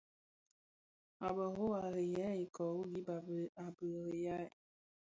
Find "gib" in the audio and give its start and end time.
2.91-3.07